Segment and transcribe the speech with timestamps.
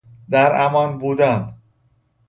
[0.29, 1.57] در امان بودن